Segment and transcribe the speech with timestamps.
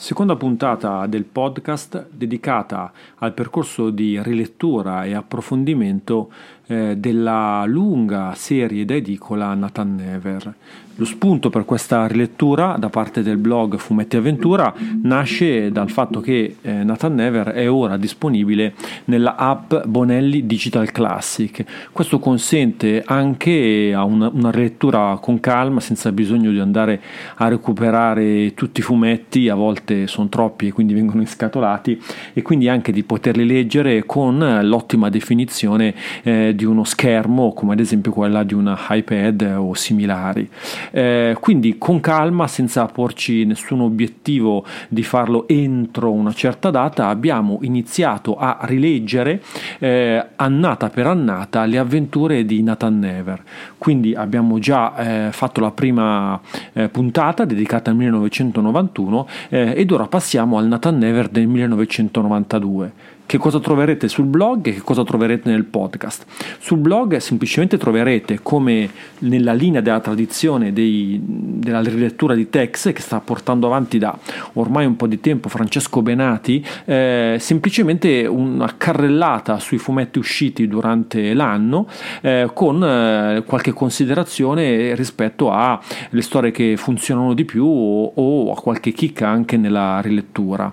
[0.00, 6.30] Seconda puntata del podcast dedicata al percorso di rilettura e approfondimento
[6.68, 10.54] eh, della lunga serie da edicola Nathan Never.
[10.98, 16.56] Lo spunto per questa rilettura da parte del blog Fumetti Avventura nasce dal fatto che
[16.60, 21.64] eh, Nathan Never è ora disponibile nella app Bonelli Digital Classic.
[21.92, 27.00] Questo consente anche a una, una lettura con calma, senza bisogno di andare
[27.36, 31.96] a recuperare tutti i fumetti, a volte sono troppi e quindi vengono inscatolati,
[32.32, 35.94] e quindi anche di poterli leggere con l'ottima definizione
[36.24, 40.50] eh, di uno schermo, come ad esempio quella di una iPad o similari.
[40.90, 47.58] Eh, quindi con calma, senza porci nessun obiettivo di farlo entro una certa data, abbiamo
[47.62, 49.40] iniziato a rileggere
[49.78, 53.40] eh, annata per annata le avventure di Nathan Never.
[53.78, 54.96] Quindi abbiamo già
[55.28, 56.40] eh, fatto la prima
[56.72, 63.36] eh, puntata dedicata al 1991 eh, ed ora passiamo al Nathan Never del 1992 che
[63.36, 66.24] cosa troverete sul blog e che cosa troverete nel podcast.
[66.60, 73.02] Sul blog semplicemente troverete come nella linea della tradizione dei, della rilettura di Tex che
[73.02, 74.18] sta portando avanti da
[74.54, 81.34] ormai un po' di tempo Francesco Benati, eh, semplicemente una carrellata sui fumetti usciti durante
[81.34, 81.86] l'anno
[82.22, 88.58] eh, con eh, qualche considerazione rispetto alle storie che funzionano di più o, o a
[88.58, 90.72] qualche chicca anche nella rilettura.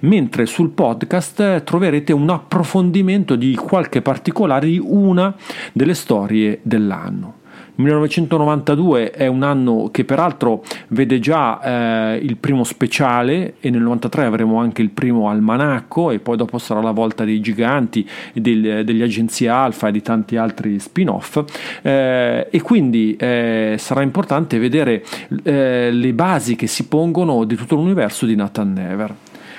[0.00, 5.34] Mentre sul podcast troverete troverete un approfondimento di qualche particolare di una
[5.72, 7.38] delle storie dell'anno.
[7.74, 14.26] 1992 è un anno che peraltro vede già eh, il primo speciale e nel 93
[14.26, 19.00] avremo anche il primo almanacco e poi dopo sarà la volta dei giganti, del, degli
[19.00, 21.42] agenzie alfa e di tanti altri spin-off
[21.80, 25.02] eh, e quindi eh, sarà importante vedere
[25.42, 29.14] eh, le basi che si pongono di tutto l'universo di Nathan Never.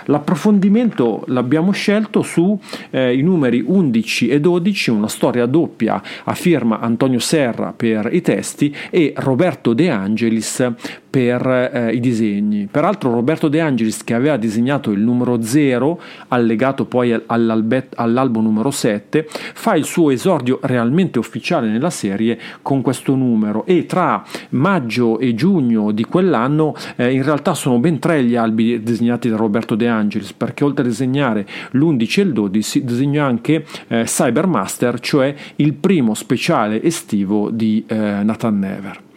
[0.05, 2.57] L'approfondimento l'abbiamo scelto sui
[2.89, 8.75] eh, numeri 11 e 12, una storia doppia a firma Antonio Serra per i testi
[8.89, 10.71] e Roberto De Angelis
[11.11, 12.67] per eh, i disegni.
[12.71, 15.99] Peraltro Roberto De Angelis che aveva disegnato il numero 0,
[16.29, 23.13] allegato poi all'albo numero 7, fa il suo esordio realmente ufficiale nella serie con questo
[23.15, 28.37] numero e tra maggio e giugno di quell'anno eh, in realtà sono ben tre gli
[28.37, 33.25] albi disegnati da Roberto De Angelis perché oltre a disegnare l'11 e il 12 disegnò
[33.25, 39.09] anche eh, Cybermaster, cioè il primo speciale estivo di eh, Nathan Never.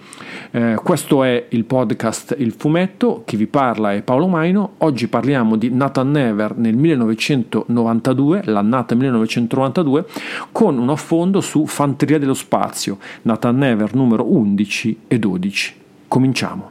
[0.57, 4.75] Eh, questo è il podcast Il Fumetto, chi vi parla è Paolo Maino.
[4.79, 10.07] Oggi parliamo di Nathan Never nel 1992, l'annata 1992,
[10.53, 15.75] con un affondo su Fanteria dello Spazio, Nathan Never numero 11 e 12.
[16.07, 16.71] Cominciamo.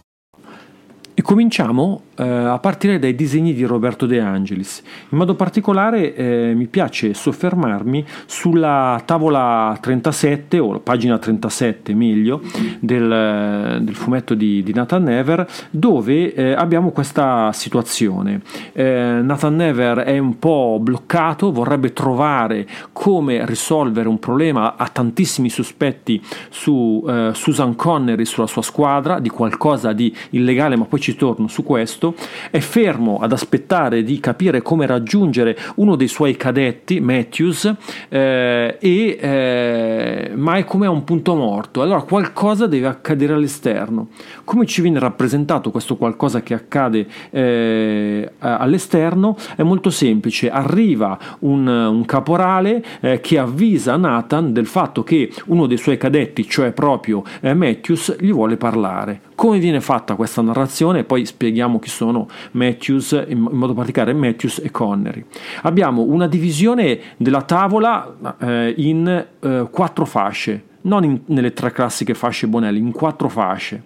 [1.21, 4.81] E cominciamo eh, a partire dai disegni di Roberto De Angelis.
[5.09, 12.41] In modo particolare eh, mi piace soffermarmi sulla tavola 37, o pagina 37 meglio,
[12.79, 18.41] del, del fumetto di, di, Nathan Never, dove eh, abbiamo questa situazione.
[18.73, 25.49] Eh, Nathan Never è un po' bloccato, vorrebbe trovare come risolvere un problema, ha tantissimi
[25.49, 26.19] sospetti
[26.49, 31.47] su eh, Susan Connery, sulla sua squadra, di qualcosa di illegale, ma poi ci torno
[31.47, 32.15] su questo,
[32.49, 37.73] è fermo ad aspettare di capire come raggiungere uno dei suoi cadetti, Matthews,
[38.09, 41.81] eh, e, eh, ma è come a un punto morto.
[41.81, 44.09] Allora qualcosa deve accadere all'esterno.
[44.43, 49.35] Come ci viene rappresentato questo qualcosa che accade eh, all'esterno?
[49.55, 50.49] È molto semplice.
[50.49, 56.47] Arriva un, un caporale eh, che avvisa Nathan del fatto che uno dei suoi cadetti,
[56.47, 59.30] cioè proprio eh, Matthews, gli vuole parlare.
[59.41, 61.03] Come viene fatta questa narrazione?
[61.03, 65.25] Poi spieghiamo chi sono Matthews, in modo particolare Matthews e Connery.
[65.63, 69.07] Abbiamo una divisione della tavola eh, in
[69.39, 73.83] eh, quattro fasce non in, nelle tre classiche fasce Bonelli, in quattro fasce.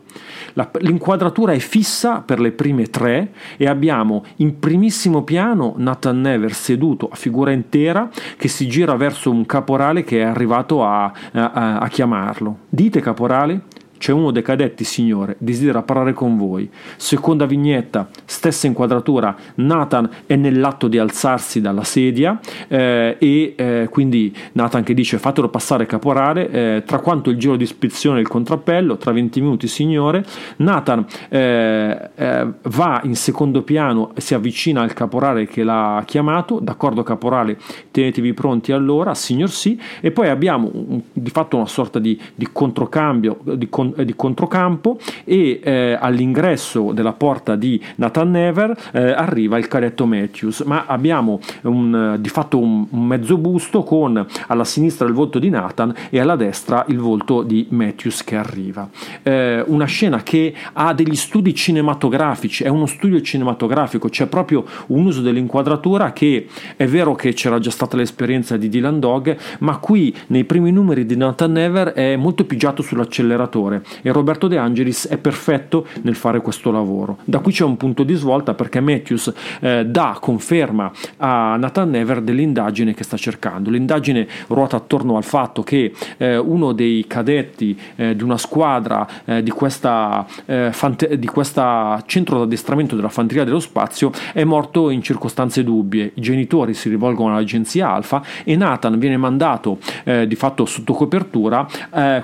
[0.53, 6.53] La, l'inquadratura è fissa per le prime tre e abbiamo in primissimo piano Nathan Never
[6.53, 11.77] seduto a figura intera che si gira verso un caporale che è arrivato a, a,
[11.79, 12.57] a chiamarlo.
[12.69, 13.61] Dite caporale?
[13.97, 16.69] C'è uno dei cadetti, signore, desidera parlare con voi.
[16.97, 24.35] Seconda vignetta, stessa inquadratura, Nathan è nell'atto di alzarsi dalla sedia eh, e eh, quindi
[24.53, 28.27] Nathan che dice fatelo passare caporale, eh, tra quanto il giro di ispezione e il
[28.27, 30.25] contrappello, tra 20 minuti signore.
[30.57, 37.01] Nathan eh, eh, va in secondo piano, si avvicina al caporale che l'ha chiamato, d'accordo
[37.03, 37.57] caporale,
[37.91, 40.71] tenetevi pronti allora, signor sì, e poi abbiamo
[41.11, 47.13] di fatto una sorta di, di controcambio, di controcambio di controcampo e eh, all'ingresso della
[47.13, 52.85] porta di Nathan Never eh, arriva il cadetto Matthews, ma abbiamo un, di fatto un,
[52.89, 57.43] un, mezzo busto con alla sinistra il volto di Nathan e alla destra il volto
[57.43, 58.89] di Matthews che arriva.
[59.23, 65.05] Eh, una scena che ha degli studi cinematografici, è uno studio cinematografico, c'è proprio un
[65.05, 70.15] uso dell'inquadratura che è vero che c'era già stata l'esperienza di Dylan Dog, ma qui
[70.27, 75.07] nei primi numeri di Nathan Never è molto pigiato sull'acceleratore fare e Roberto De Angelis
[75.07, 77.17] è perfetto nel fare questo lavoro.
[77.23, 82.21] Da qui c'è un punto di svolta perché Matthews eh, dà conferma a Nathan Never
[82.21, 83.69] dell'indagine che sta cercando.
[83.69, 89.43] L'indagine ruota attorno al fatto che eh, uno dei cadetti eh, di una squadra eh,
[89.43, 95.01] di questa, eh, fante- di questa centro d'addestramento della fanteria dello spazio è morto in
[95.01, 96.11] circostanze dubbie.
[96.15, 101.67] I genitori si rivolgono all'agenzia Alfa e Nathan viene mandato eh, di fatto sotto copertura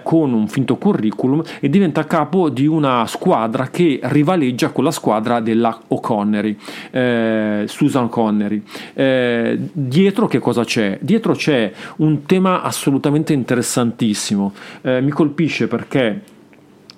[0.04, 5.40] con un finto curriculum e diventa capo di una squadra che rivaleggia con la squadra
[5.40, 6.58] della O'Connery,
[6.92, 8.64] eh, Susan Connery.
[8.94, 10.98] Eh, dietro che cosa c'è?
[11.02, 14.54] Dietro c'è un tema assolutamente interessantissimo.
[14.82, 16.40] Eh, mi colpisce perché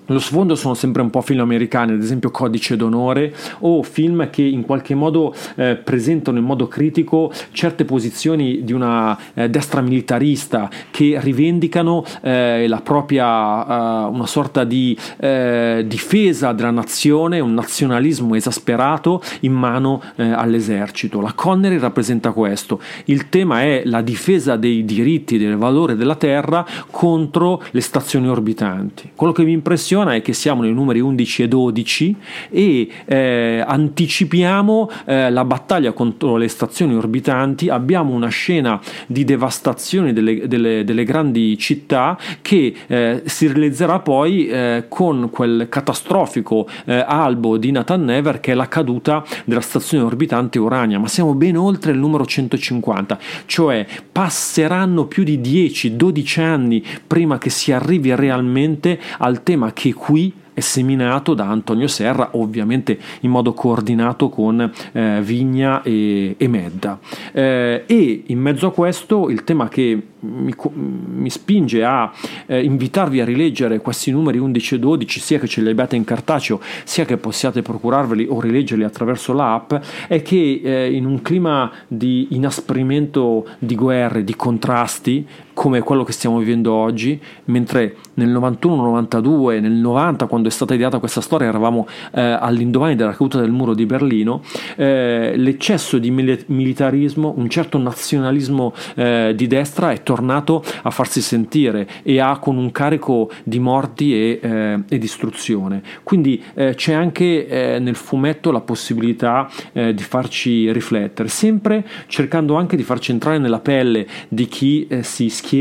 [0.08, 4.42] lo sfondo sono sempre un po' film americani, ad esempio Codice d'onore, o film che
[4.42, 10.70] in qualche modo eh, presentano in modo critico certe posizioni di una eh, destra militarista
[10.92, 18.36] che rivendicano eh, la propria, eh, una sorta di eh, difesa della nazione, un nazionalismo
[18.36, 21.22] esasperato in mano eh, all'esercito.
[21.22, 22.82] La Connery rappresenta questo.
[23.06, 29.12] Il tema è la difesa dei diritti, del valore della terra contro le stazioni orbitanti.
[29.16, 32.16] Quello che mi impressiona funziona è che siamo nei numeri 11 e 12
[32.50, 40.12] e eh, anticipiamo eh, la battaglia contro le stazioni orbitanti, abbiamo una scena di devastazione
[40.12, 47.04] delle, delle, delle grandi città che eh, si realizzerà poi eh, con quel catastrofico eh,
[47.06, 51.56] albo di Nathan Never che è la caduta della stazione orbitante Urania, ma siamo ben
[51.56, 59.00] oltre il numero 150, cioè passeranno più di 10-12 anni prima che si arrivi realmente
[59.20, 64.72] al tema che che qui è seminato da Antonio Serra, ovviamente in modo coordinato con
[64.94, 67.00] eh, Vigna e, e Medda.
[67.34, 72.10] Eh, e in mezzo a questo il tema che mi, mi spinge a
[72.46, 76.06] eh, invitarvi a rileggere questi numeri 11 e 12, sia che ce li abbiate in
[76.06, 79.74] cartaceo, sia che possiate procurarveli o rileggerli attraverso l'app,
[80.08, 85.28] è che eh, in un clima di inasprimento di guerre, di contrasti,
[85.64, 90.74] come quello che stiamo vivendo oggi, mentre nel 91, 92, nel 90, quando è stata
[90.74, 94.42] ideata questa storia, eravamo eh, all'indomani della caduta del muro di Berlino,
[94.76, 101.88] eh, l'eccesso di militarismo, un certo nazionalismo eh, di destra è tornato a farsi sentire
[102.04, 105.82] e ha con un carico di morti e, eh, e distruzione.
[106.04, 112.76] Quindi eh, c'è anche eh, nel fumetto la possibilità di farci riflettere, sempre cercando anche
[112.76, 115.52] di farci entrare nella pelle di chi si schiera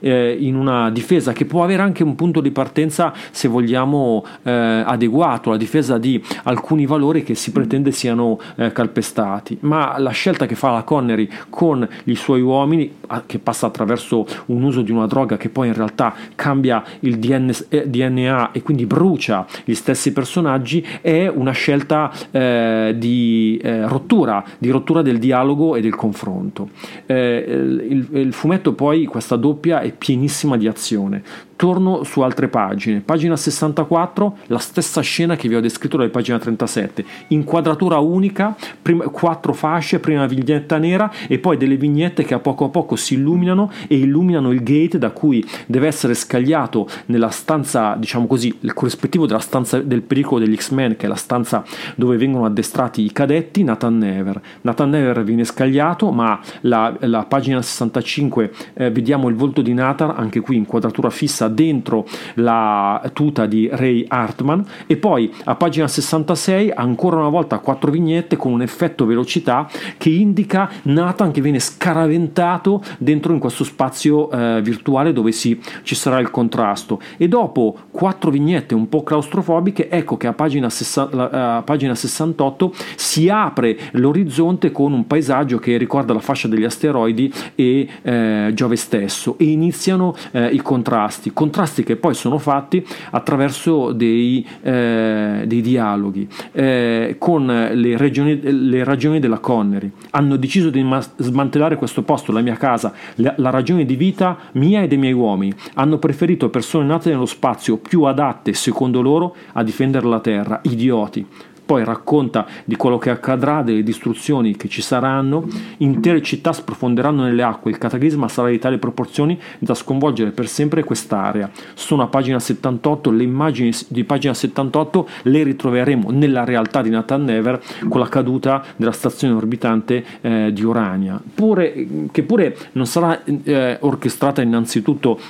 [0.00, 4.50] eh, in una difesa che può avere anche un punto di partenza, se vogliamo, eh,
[4.50, 9.56] adeguato, la difesa di alcuni valori che si pretende siano eh, calpestati.
[9.60, 14.62] Ma la scelta che fa la Connery con i suoi uomini, che passa attraverso un
[14.62, 19.46] uso di una droga che poi in realtà cambia il DNA eh, e quindi brucia
[19.64, 25.80] gli stessi personaggi, è una scelta eh, di eh, rottura, di rottura del dialogo e
[25.80, 26.68] del confronto.
[27.06, 31.22] il, il fumetto poi questa doppia è pienissima di azione
[31.60, 33.00] torno su altre pagine.
[33.00, 37.04] Pagina 64, la stessa scena che vi ho descritto dalla pagina 37.
[37.28, 42.64] Inquadratura unica, prima, quattro fasce, prima vignetta nera e poi delle vignette che a poco
[42.64, 47.94] a poco si illuminano e illuminano il gate da cui deve essere scagliato nella stanza,
[47.94, 51.62] diciamo così, il corrispettivo della stanza del pericolo degli X-Men, che è la stanza
[51.94, 54.40] dove vengono addestrati i cadetti, Nathan Never.
[54.62, 60.14] Nathan Never viene scagliato, ma la, la pagina 65 eh, vediamo il volto di Nathan,
[60.16, 64.64] anche qui inquadratura fissa dentro la tuta di Ray Hartman.
[64.86, 70.10] E poi a pagina 66 ancora una volta quattro vignette con un effetto velocità che
[70.10, 76.18] indica Nathan che viene scaraventato dentro in questo spazio eh, virtuale dove si, ci sarà
[76.18, 77.00] il contrasto.
[77.16, 82.72] E dopo quattro vignette un po' claustrofobiche ecco che a pagina, sessa, a pagina 68
[82.96, 88.76] si apre l'orizzonte con un paesaggio che ricorda la fascia degli asteroidi e eh, Giove
[88.76, 89.36] stesso.
[89.38, 96.28] E iniziano eh, i contrasti contrasti che poi sono fatti attraverso dei, eh, dei dialoghi
[96.52, 99.90] eh, con le, regioni, le ragioni della Connery.
[100.10, 104.82] Hanno deciso di smantellare questo posto, la mia casa, la, la ragione di vita mia
[104.82, 105.54] e dei miei uomini.
[105.74, 110.60] Hanno preferito persone nate nello spazio più adatte, secondo loro, a difendere la Terra.
[110.64, 111.26] Idioti
[111.70, 115.46] poi racconta di quello che accadrà, delle distruzioni che ci saranno,
[115.76, 120.82] intere città sprofonderanno nelle acque, il cataclisma sarà di tali proporzioni da sconvolgere per sempre
[120.82, 121.48] quest'area.
[121.74, 127.22] Sono a pagina 78, le immagini di pagina 78 le ritroveremo nella realtà di Nathan
[127.22, 133.22] Never con la caduta della stazione orbitante eh, di Urania, pure, che pure non sarà
[133.22, 135.20] eh, orchestrata innanzitutto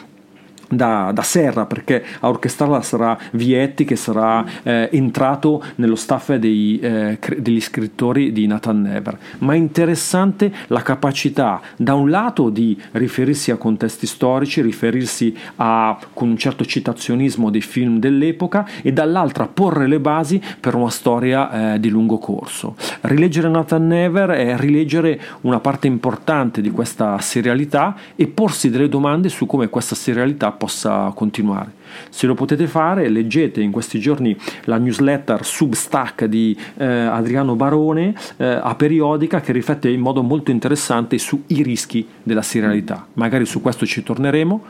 [0.71, 6.79] da, da, Serra perché a orchestrarla sarà Vietti che sarà eh, entrato nello staff dei,
[6.81, 12.81] eh, degli scrittori di Nathan Never ma è interessante la capacità da un lato di
[12.93, 19.47] riferirsi a contesti storici riferirsi a con un certo citazionismo dei film dell'epoca e dall'altra
[19.47, 22.77] porre le basi per una storia eh, di lungo corso.
[23.03, 29.29] Rileggere Nathan Never è rileggere una parte importante di questa serialità e porsi delle domande
[29.29, 31.73] su come questa serialità possa continuare.
[32.11, 38.15] Se lo potete fare, leggete in questi giorni la newsletter Substack di eh, Adriano Barone
[38.37, 43.07] eh, a periodica che riflette in modo molto interessante sui rischi della serialità.
[43.15, 44.63] Magari su questo ci torneremo.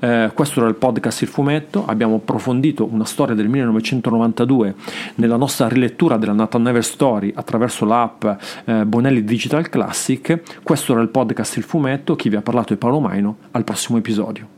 [0.00, 1.86] Eh, questo era il podcast Il Fumetto.
[1.86, 4.74] Abbiamo approfondito una storia del 1992
[5.14, 8.24] nella nostra rilettura della Nathan Never Story attraverso l'app
[8.66, 10.62] eh, Bonelli Digital Classic.
[10.62, 12.16] Questo era il podcast Il Fumetto.
[12.16, 13.36] Chi vi ha parlato è Paolo Maino.
[13.52, 14.57] Al prossimo episodio.